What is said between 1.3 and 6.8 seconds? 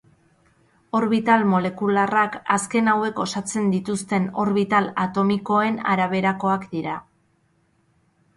molekularrak azken hauek osatzen dituzten orbital atomikoen araberakoak